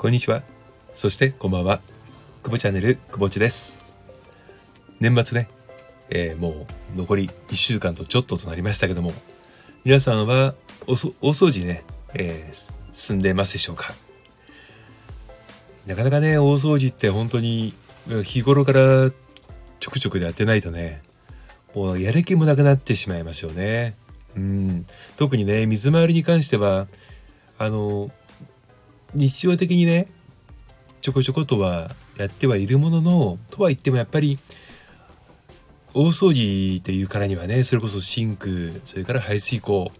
[0.00, 0.42] こんにちは。
[0.94, 1.82] そしてこんばんは。
[2.42, 3.84] 久保チャンネル久保地です。
[4.98, 5.46] 年末ね、
[6.08, 9.12] えーもう残り1週間とちょっととなりましたけども、
[9.84, 10.54] 皆さんは
[10.86, 11.84] おそ大掃除ね、
[12.14, 13.92] えー進んでますでしょうか？
[15.86, 17.74] なかなかね、大掃除って本当に
[18.24, 19.10] 日頃から
[19.80, 21.02] ちょくちょくやってないとね、
[21.74, 23.96] もうやる気もなくなってしまいますよね。
[24.34, 24.86] うん。
[25.18, 26.86] 特にね、水回りに関しては、
[27.58, 28.10] あの、
[29.14, 30.06] 日常的にね、
[31.00, 34.38] ちょこちょことはやってはいるものの、とは言ってもやっぱり、
[35.92, 39.90] 大掃除っていうからにはね、それこそシンク、それから排水口、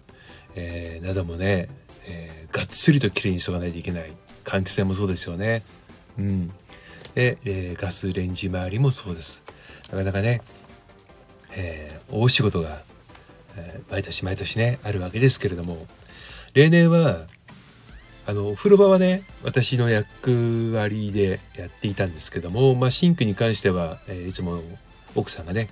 [0.54, 1.68] えーなどもね、
[2.06, 4.12] えーがっつりときれいにしとかないといけない。
[4.44, 5.62] 換気扇もそうですよね。
[6.18, 6.48] うん。
[7.14, 9.42] で、えーガスレンジ周りもそうです。
[9.90, 10.42] なかなかね、
[11.56, 12.82] えー大仕事が、
[13.56, 15.86] えー毎年毎年ね、あるわけですけれども、
[16.54, 17.26] 例年は、
[18.30, 24.62] あの、風呂場はね、私の役割でやっていたんですけども、まあ、シンクに関しては、えーいつも
[25.16, 25.68] 奥さんがね、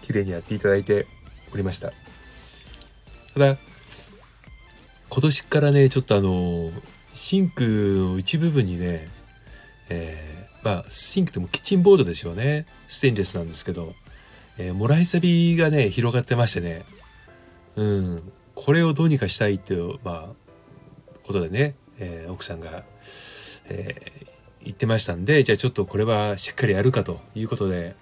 [0.00, 1.06] 綺麗にやっていただいて
[1.52, 1.92] おりました。
[3.34, 3.58] ただ、
[5.10, 6.70] 今年からね、ちょっとあの、
[7.12, 7.64] シンク
[8.12, 9.06] の一部分にね、
[9.90, 12.64] えーまあ、シンクでもキッチンボードですよね。
[12.86, 13.92] ステンレスなんですけど、
[14.56, 16.84] えーもらいサビがね、広がってましてね、
[17.76, 20.48] うん、これをどうにかしたいっていう、まあ、
[21.22, 22.84] ことでね、えー奥さんが、
[23.68, 27.94] えー言ってましたんで、じゃあちょっとこれはしっかりやるかということで、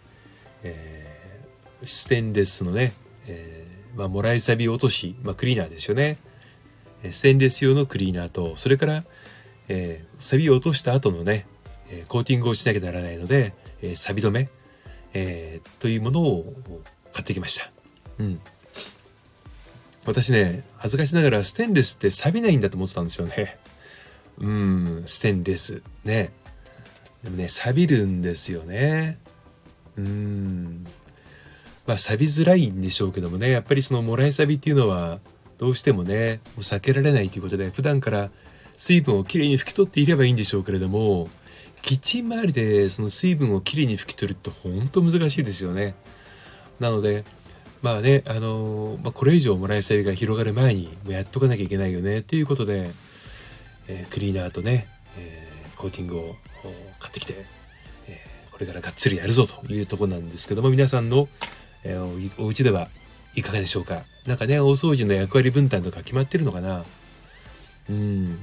[0.63, 2.95] えーステンレスのね、
[3.29, 6.17] えーまあ、もらいサビ落とし、まあ、クリーナーですよね。
[7.11, 9.05] ステンレス用のクリーナーと、それから、
[9.69, 11.47] えーサビを落とした後のね、
[12.09, 14.49] コーティングをしなきゃならないので、えーサビ止め、
[15.13, 16.55] えーというものを
[17.13, 17.71] 買ってきました。
[18.19, 18.41] うん。
[20.07, 23.59] 私ね、恥ずかしながらステンレスって錆びないんだと思ってたんですよね。
[24.39, 25.83] うん、ステンレス。
[26.05, 26.33] ね。
[27.23, 29.19] でもね、錆びるんですよね。
[29.97, 30.87] うん。
[31.87, 35.21] まあ、錆びづらいんでしょうけどもね、やっぱりそのもらい錆びっていうのは、
[35.59, 38.31] どうしてもね、もう避けられないということで、普段から
[38.77, 41.29] 水分をきれいに拭き取っていればいいんでしょうけれども、
[41.83, 45.95] キッチン周りでその水分をきれいに拭き取るって本当難しいですよね。
[46.81, 47.25] なので、
[47.81, 52.91] まあね、あのまあ、これ以上もらい錆びが広がる前にもうやっとかなきゃいけないよねっていうことで、
[53.89, 54.87] えークリーナーとね、
[55.19, 56.35] えーコーティングをお
[56.99, 57.35] 買ってきて、
[58.09, 61.29] えーこれからがっつりやるぞというところなんですけども皆さんの、
[61.85, 62.89] えーお家では
[63.35, 64.05] いかがでしょうか？
[64.27, 66.85] なんかね大掃除の役割分担とか決まってるのかな？
[67.91, 68.39] うん。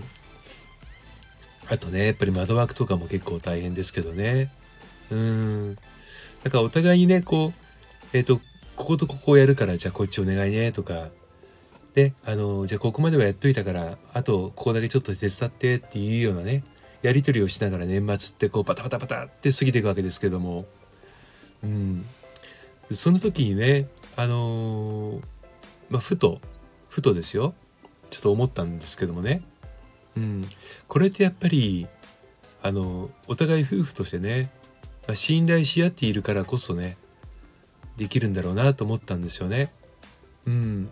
[1.67, 4.51] あとねやっぱり窓枠とかも結構大変ですけどね。
[5.09, 5.75] うん。
[6.43, 7.53] だからお互いにねこう
[8.15, 8.39] えっ、と
[8.75, 11.09] こことここをやるからじゃあこっちお願いねとか
[11.93, 16.63] であのじゃあここまではやっといたからあとここだけちょっと手伝ってっていうようなね
[17.03, 20.65] やり取りをしながら年末ってこうバタバタバタって過ぎていくわけですけども。
[21.63, 22.05] うん。
[22.91, 25.21] その時にねあのー
[25.89, 26.39] まあふと
[26.89, 27.53] ふとですよ。
[28.09, 29.43] ちょっと思ったんですけどもね。
[30.15, 30.47] うん。
[30.87, 31.87] これってやっぱり
[32.61, 34.49] あのお互い夫婦としてね、
[35.07, 36.97] まあ信頼し合っているからこそね
[37.97, 39.71] できるんだろうなと思ったんですよね。
[40.45, 40.89] うん、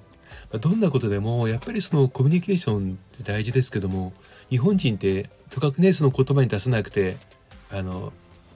[0.52, 4.14] まどんなことでもやっぱりそのコミュニケーションって大事ですけども
[4.50, 7.18] 日本人ってとかくねその言葉に出さなくて
[7.70, 8.12] あの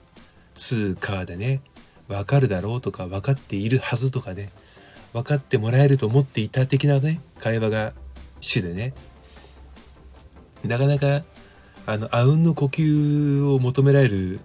[0.54, 1.60] 「つうか」でね
[2.08, 4.50] 「わかるだろう」とか「分かっているはず」とかね
[5.12, 7.92] 分かってもらえると思っていた的なね会話が
[8.40, 8.92] 主でね
[10.64, 11.22] なかなか
[11.86, 14.40] あのあうんの呼吸を求められる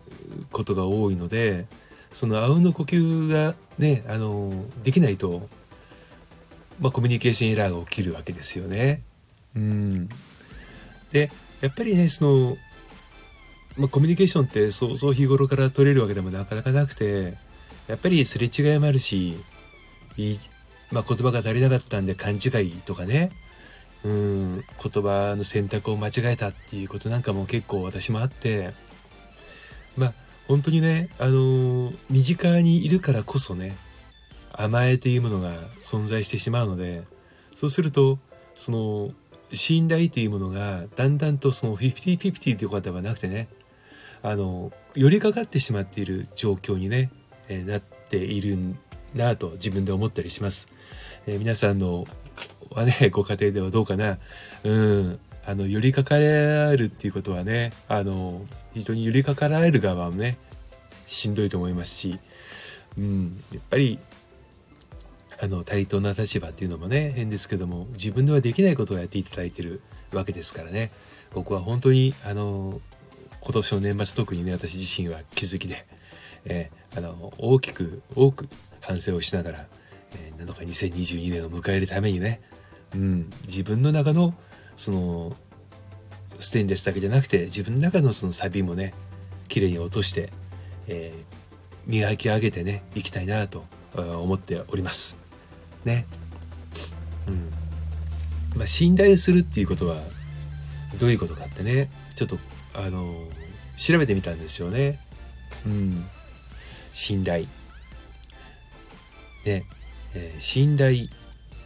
[0.51, 1.65] ことが多いので
[2.13, 4.51] そのあうんの呼吸がねあの
[4.83, 5.47] できないと、
[6.81, 9.03] まあ、コミュニケーションエラーが起きるわけですよね。
[9.55, 10.09] うん、
[11.11, 11.29] で
[11.61, 12.57] やっぱりねその、
[13.77, 17.35] まあ、コミュニケーションってそうそう日頃から取れるわけでもなかなかなくて
[17.87, 19.37] やっぱりすれ違いもあるし
[20.17, 20.39] いい、
[20.91, 23.31] まあ、言葉が足りなかったんで勘違いとかね
[24.03, 28.71] うん言葉の選択を間違えたっていうことなんかも結構私もあって
[29.97, 30.13] まあ
[30.47, 33.75] 本当にねあのー身近にいるからこそね
[34.53, 37.03] 甘えというものが存在してしまうので
[37.55, 38.19] そうすると
[38.55, 39.11] その
[39.53, 43.47] 信頼というものがだんだんとその50-50ということではなくてね
[44.21, 47.11] あの寄りかかってしまっている状況にね、
[47.47, 48.57] えーなっている
[49.15, 50.67] なと自分で思ったりします。
[51.27, 52.05] えー皆さんの
[52.71, 54.19] はねご家庭ではどうかな。
[54.63, 55.19] うん。
[55.43, 58.41] あの寄りかかられるっていうことはねあの
[58.75, 60.37] 人に寄りかかられる側もね
[61.07, 62.19] しんどいと思いますし、
[62.97, 63.97] うん、やっぱり
[65.41, 69.81] あの対等な立場っていうのもね変ですけども自分ではできないことをやっていただいてる
[70.13, 70.91] わけですからね
[71.33, 72.79] 僕は本当にあの
[73.41, 75.87] 今年の年末特にね私自身は気づきで、
[76.45, 78.47] えー、あの大きく多く
[78.81, 79.65] 反省をしながら、
[80.13, 82.39] えー、なんとか2022年を迎えるためにね、
[82.93, 84.35] うん、自分の中の
[84.75, 85.35] その
[86.39, 88.93] ステンレスだけじゃなくて自分の中のそのサビもね
[89.47, 90.29] 綺麗に落として、
[90.87, 93.65] えー、磨き上げてねいきたいなと
[93.95, 95.20] 思っております。
[95.85, 96.05] ね。
[97.27, 97.49] うん
[98.57, 100.01] まあ、信頼するっていうことは
[100.99, 102.37] どういうことかってねちょっと
[102.73, 103.13] あの
[103.77, 104.99] 調べてみたんですよね。
[105.65, 106.05] うん、
[106.91, 107.45] 信頼。
[109.45, 109.63] ね、
[110.13, 111.07] えー、信頼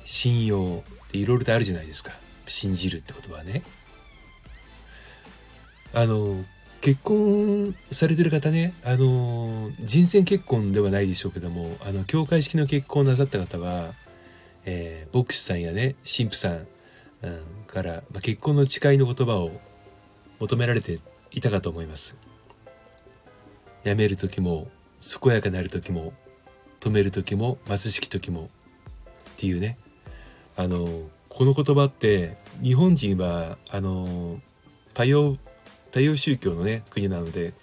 [0.06, 2.12] 信用っていろいろとあるじゃないですか
[2.46, 3.64] 信じるってことはね。
[5.94, 6.44] あの
[6.82, 13.94] 結婚されてる方ねあの人選結婚ではないでしょうけどもあの教会式の結婚をなさった方は、
[14.66, 16.68] えー、牧師さんやね神父さん、
[17.22, 19.52] うん、から、まあ、結婚の誓いの言葉を
[20.40, 21.00] 求められて
[21.32, 22.18] いたかと思います。
[23.84, 24.68] 辞める時も
[25.22, 26.14] 健やかなる時も
[26.80, 28.48] 止める時も貧しき時もっ
[29.38, 29.78] ていうね。
[30.58, 30.88] あの
[31.30, 34.40] この言葉って日本人はあの
[34.94, 35.38] 多様
[35.92, 37.54] 多様宗教のね国なので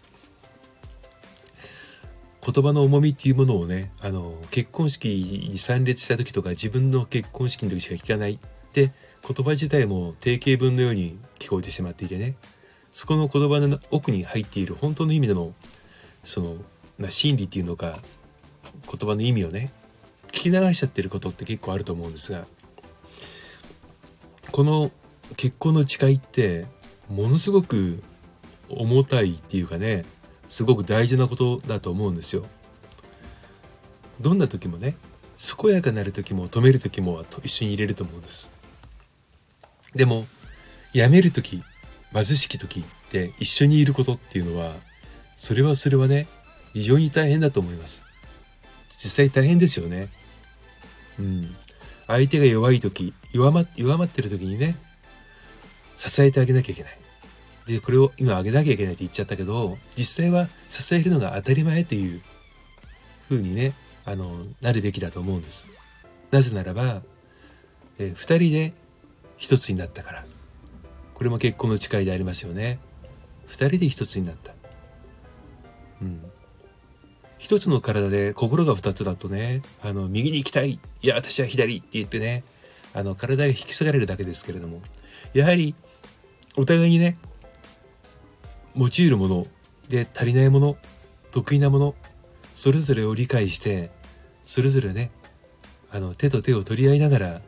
[2.44, 5.08] 言葉の重みっていうものをねあの結婚式
[5.50, 8.38] に参列した時とか自分の結婚式の時しか聞かないっ
[8.72, 8.90] て
[9.26, 12.34] 言葉自体も定型文のように聞こえてしまっていてね。
[12.92, 15.54] そこの言葉の奥に入っている本当の意味での
[16.22, 16.56] その、
[16.98, 17.98] まあ、真理っていうのか
[18.86, 19.72] 言葉の意味をね
[20.28, 22.46] 聞き流しちゃってることって結構あると思うんですが
[24.50, 24.90] この
[25.36, 26.66] 結婚の誓いって
[27.08, 28.02] ものすごく
[28.68, 30.04] 重たいっていうかね
[30.48, 32.44] すごく大事なことだと思うんですよ。
[34.20, 34.96] どんな時もね
[35.36, 38.52] 健やかなる時も止める時も一緒に入れると思うんです。
[39.94, 40.26] でも
[40.92, 41.62] やめる時
[42.12, 44.74] 貧しき時って一緒にいることっていうのは
[45.36, 46.26] それはそれはね
[46.72, 48.02] 非常に大変だと思います
[48.98, 50.08] 実際大変ですよね
[51.18, 51.54] うん
[52.06, 54.76] 相手が弱い時弱ま弱まってる時にね
[55.96, 56.98] 支えてあげなきゃいけない
[57.66, 62.20] でこれを今あげなきゃいけないって言っちゃったけど実際は支えるのが当たり前という
[63.28, 63.74] 風にね
[64.04, 64.30] あの
[64.60, 65.68] なるべきだと思うんです。
[66.30, 67.02] なぜならば、
[67.98, 68.72] えー、2人で
[69.36, 70.24] 一つになったから。
[71.14, 72.80] これも結婚の誓いでありますよね。
[73.46, 74.52] 二人で一つになった。
[76.00, 76.20] うん。
[77.38, 80.80] 一つの体で心が二つだとねあの右に行きたい。
[81.00, 82.42] いや私は左って言ってね
[82.92, 84.80] あの体が引き継がれるだけですけれども。
[85.32, 85.76] やはり
[86.56, 87.18] お互いにね
[88.76, 89.46] 用いるもの
[89.88, 90.76] で足りないもの
[91.30, 91.94] 得意なもの
[92.54, 93.90] それぞれを理解して
[94.44, 95.10] それぞれね
[95.90, 97.42] あの手と手を取り合いながら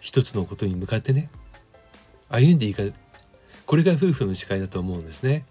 [0.00, 1.30] 一つのことに向かってね
[2.28, 2.82] 歩んでいか
[3.66, 5.44] これが夫婦の誓いだと思うんですね。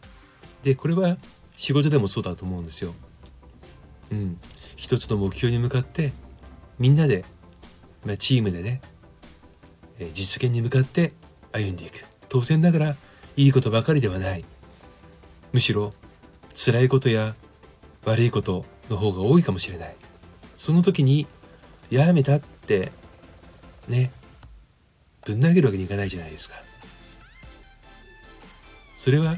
[0.64, 1.18] でこれは
[1.56, 2.94] 仕事でもそうだと思うんですよ。
[4.12, 4.40] うん。
[4.76, 6.12] 一つの目標に向かって
[6.80, 7.24] みんなで、
[8.06, 8.82] まあ、チームでね
[10.14, 11.14] 実現に向かって
[11.52, 12.06] 歩んでいく。
[12.30, 12.96] 当然ながら
[13.38, 14.46] いいことばかりではない。
[15.54, 15.94] むしろ
[16.54, 17.36] 辛いことや
[18.06, 19.96] 悪いことの方が多いかもしれない。
[20.58, 21.28] その時に
[21.90, 22.92] やめたって
[23.88, 24.12] ね
[25.26, 26.56] ぶん投げるわけにいかないじゃないですか。
[28.96, 29.38] それは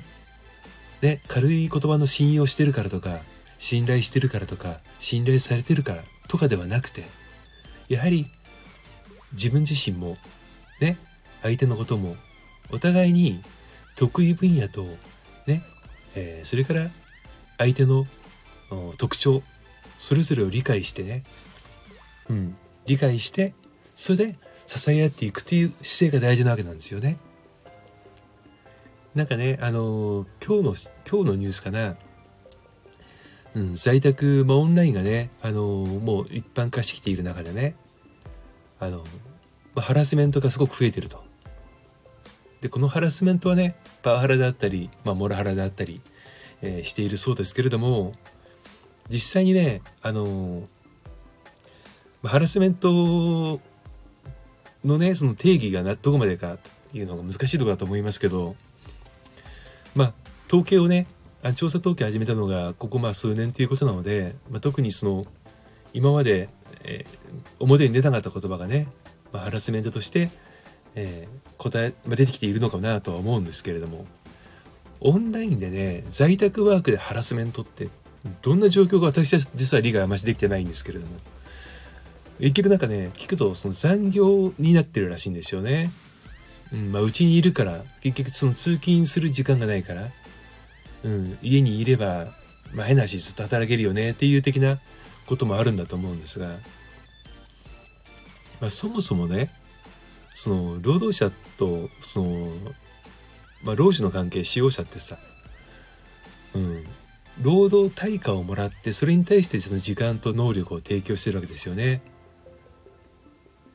[1.02, 3.20] ね軽い言葉の信用してるからとか
[3.58, 7.06] 信頼してるからとか信頼されてるからとかではなくて
[7.90, 8.28] やはり
[9.32, 10.18] 自分自身も
[10.80, 10.98] ね
[11.42, 12.16] 相手のことも
[12.72, 13.42] お互いに
[13.96, 14.86] 得意分野と、
[16.16, 16.90] えー、それから
[17.58, 18.06] 相手の
[18.98, 19.44] 特徴
[19.98, 21.24] それぞれを理解してね、
[22.30, 22.56] うん、
[22.86, 23.54] 理解して
[23.96, 27.18] それで支え合っていくという姿勢が大事なわけなんですよね。
[29.16, 30.76] なんかね、あの今日の、
[31.10, 31.96] 今日のニュースかな、
[33.54, 37.76] うん、在宅、まあ、オンラインがね、あのもう一般化してきている中でね、
[38.80, 39.04] あの
[39.76, 41.24] まあ、ハラスメントがすごく増えてると。
[42.62, 46.02] で、このハラスメントはね、パワハラであったり、まあ、モラハラであったり、
[46.62, 48.14] えー、しているそうですけれども、
[49.10, 50.64] 実際にね、あの
[52.24, 53.60] ハラスメント
[54.86, 56.58] のね、その定義がどこまでかっ
[56.92, 58.56] ていうのが難しいところだと思いますけど、
[59.96, 60.14] まあ
[60.48, 61.08] 統計をね
[61.56, 65.26] 調査統計始めたのがここまあ数年ということなので、まあ、特にその
[65.94, 66.50] 今まで、
[66.84, 68.88] えー、表に出なかった言葉がね、
[69.32, 70.30] まあ、ハラスメントとして、
[70.96, 74.06] えー、答え、まあ、出てきているのかなとは思うんですけれども
[75.00, 77.90] オンラインでね在宅ワークでハラスメントって
[78.42, 81.14] どんな状況が私は実は理解あましできてないんですけれども
[82.40, 85.92] 結局なんかね聞くとその残業になってるらしいんですよね。
[86.72, 90.10] うんまあ、うちにいるから結局その通勤する時間がないから
[91.04, 92.28] うん、家にいれば、
[92.74, 94.80] まあ、変な話ずっと働けるよねっていう的な
[95.28, 96.48] こともあるんだと思うんですが、
[98.62, 99.52] まあ、そもそもね
[100.34, 102.50] その労働者とその、
[103.64, 105.18] まあ、労使の関係使用者ってさ、
[106.56, 106.84] うん、
[107.42, 112.02] 労働対価をもらってそれに対してその時間と能力を提供してるわけですよね。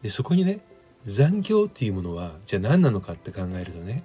[0.02, 0.60] でそこにね
[1.04, 4.04] 残業っていうものはじゃあ何なのかって考えるとね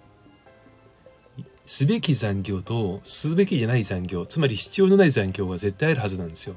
[1.65, 6.55] すべき残業とすべきじゃない残業つまり必要のない残業は絶対あるはずなんですよ。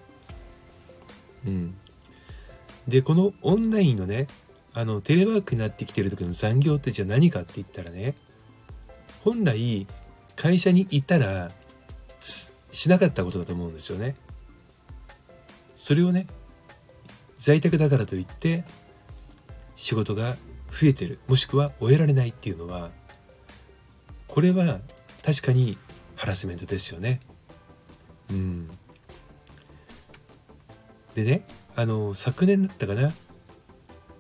[1.47, 1.77] うん、
[2.89, 4.27] でこのオンラインのね
[4.77, 8.15] あのテレワークになってきてる時の残業ってじゃあ何かって言ったらね
[9.25, 9.87] 本来
[10.37, 11.51] 会社にいたら
[12.21, 14.17] しなかったことだと思うんですよね。
[15.77, 16.27] それをね
[17.39, 18.65] 在宅だからといって
[19.77, 20.37] 仕事が
[20.71, 22.91] 増えてるもしくは終えられないっていうのは
[24.29, 24.81] これは
[25.25, 25.79] 確かに
[26.17, 27.21] ハラスメントですよね。
[28.31, 28.69] うん、
[31.15, 33.15] でねあの昨年だったかな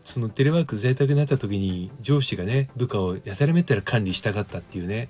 [0.06, 5.08] そのテレワーク在宅になった時に上司がね部下をやたらめったら管理したかったっていうね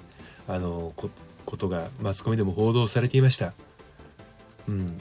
[0.49, 3.53] あのことがマスコミでも報道されていました。
[4.69, 4.99] うん、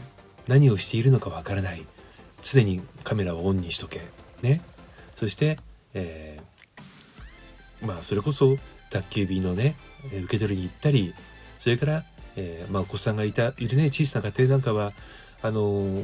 [0.47, 1.85] 何をしているのかわからない。
[2.43, 4.01] 常にカメラをオンにしとけ。
[4.41, 4.61] ね。
[5.15, 5.57] そして、
[5.93, 8.57] えー、まあそれこそ
[8.89, 9.75] 宅急便のね
[10.23, 11.13] 受け取りに行ったり
[11.57, 12.03] それから、
[12.35, 14.91] えー、まあ、お子さんがいたいるね小さな家庭なんかは
[15.41, 16.03] あのー、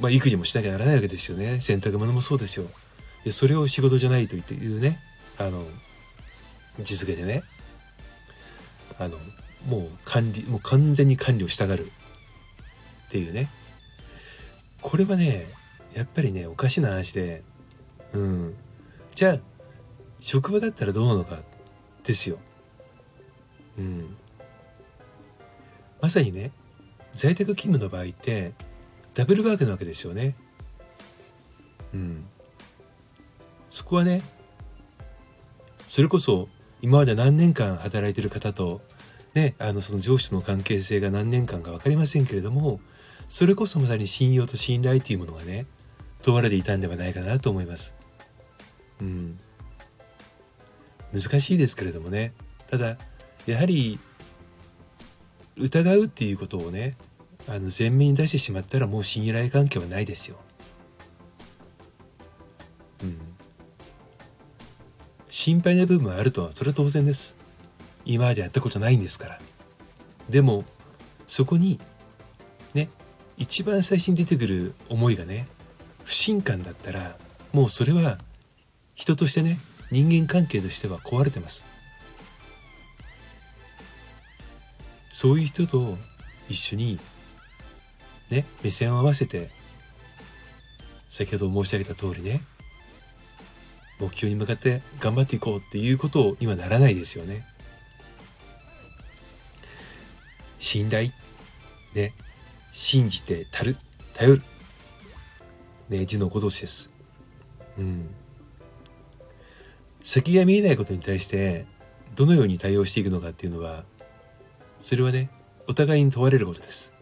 [0.00, 1.60] まあ、育児もしなきゃならないわけですよね。
[1.60, 2.66] 洗濯物もそうですよ。
[3.30, 5.00] それを仕事じゃないと言っていうね。
[5.38, 5.64] あの
[6.80, 7.42] 実現でね。
[8.98, 9.18] あの
[9.66, 13.50] もう管理もう完全に管理をしたがるっていうね。
[14.80, 15.46] これはね
[15.94, 17.42] やっぱりねおかしな話で
[18.12, 18.54] うん。
[19.14, 19.38] じゃあ
[20.20, 21.38] 職場だったらどうなのか？
[22.04, 22.38] ですよ。
[23.78, 24.16] うん。
[26.00, 26.52] まさにね
[27.12, 28.52] 在宅勤務の場合って
[29.14, 30.36] ダブルワークなわけですよね。
[31.92, 32.24] うん。
[33.76, 34.22] そこはね
[35.86, 36.48] それこそ
[36.80, 38.80] 今まで何年間働いてる方と
[39.34, 42.80] ねあのその上司との関係性が何年間か分かりませんけれども
[43.28, 45.66] それこそまさに信用と信頼というものがね
[46.22, 47.94] 問われていたんではないかなと思います。
[49.02, 49.38] うん。
[51.12, 52.32] 難しいですけれどもね。
[52.70, 52.96] ただ
[53.44, 53.98] やはり
[55.58, 56.96] 疑うっていうことをね
[57.46, 60.38] あの前面に出してしまったらもう信頼関係はないですよ。
[65.46, 67.36] 心配な部分はあるとはそれは当然です。
[68.04, 69.38] 今までやったことないんですから。
[70.28, 70.64] でも
[71.28, 71.78] そこに
[72.74, 72.88] ね
[73.36, 75.46] 一番最初に出てくる思いがね
[76.02, 77.16] 不信感だったら
[77.52, 78.18] もうそれは
[78.96, 79.60] 人としてね
[79.92, 81.64] 人間関係としては壊れてます。
[85.10, 85.96] そういう人と
[86.48, 86.98] 一緒に
[88.30, 89.48] ね目線を合わせて
[91.08, 92.40] 先ほど申し上げた通りね
[93.98, 97.46] 目標に向かって頑張っていこうっていうことを今ならないですよね。
[100.58, 101.10] 信頼
[101.94, 102.12] ね
[102.72, 103.76] 信じてたる
[104.14, 104.42] 頼る
[105.88, 106.92] ね字のごとしです。
[107.78, 108.08] うん。
[110.02, 111.66] 先が見えないことに対して
[112.14, 113.82] どのように対応していくのかっていうのは
[114.80, 115.30] それはね
[115.66, 116.94] お互いに問われることです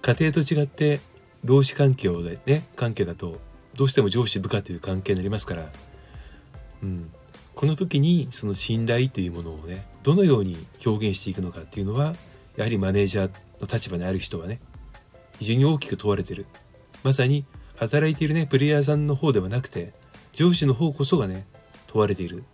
[0.00, 1.00] 家庭と違って
[1.44, 3.38] 労使関係でね関係だと
[3.80, 5.70] どうしても上司部下という関係になりますから、
[6.82, 7.10] うん、
[7.54, 12.12] この時にその信頼というものをねどのように表現していくのかっていうのは
[12.58, 14.60] やはりマネージャーの立場にある人はね
[15.38, 16.44] 非常に大きく問われてる。
[17.02, 17.46] まさに
[17.76, 19.94] 働いているねプレイヤーさんの方ではなくて
[20.34, 21.46] 上司の方こそがね
[21.86, 22.44] 問われている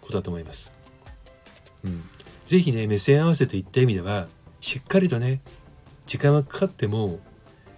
[0.00, 0.72] ことだと思います。
[1.84, 2.04] うん、
[2.46, 4.28] 是非ね目線合わせといった意味では
[4.62, 5.42] しっかりとね
[6.06, 7.20] 時間はかかっても、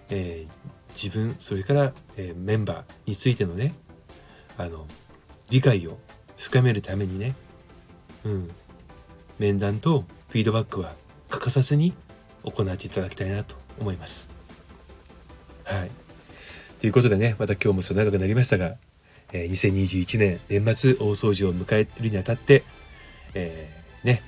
[0.07, 3.73] えー、自分それから、えー、メンバーについてのね
[4.57, 4.85] あの
[5.49, 5.97] 理解を
[6.37, 7.35] 深めるためにね、
[8.23, 8.49] うん、
[9.37, 10.93] 面談とフィードバックは
[11.29, 11.93] 欠かさずに
[12.43, 14.29] 行っていただきたいなと思います。
[15.63, 15.91] はい。
[16.79, 18.75] ということでね、また今日もそう長くなりましたが、
[19.33, 22.63] えー、2021年年末大掃除を迎えるにあたって、
[23.33, 24.21] えー、ね、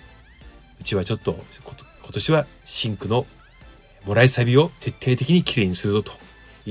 [0.80, 3.26] うちはちょっと今年はシンクの
[4.06, 6.14] もらいサビを徹底的にきれいにするぞと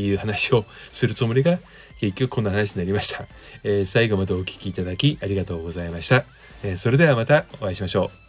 [0.01, 1.59] いう話をするつもりが
[2.01, 3.27] 結局こんな話になりました。
[3.65, 6.25] えー、最後までお聴きいただきありがとうございました。
[6.63, 8.26] えー、それではまたお会いしましょう。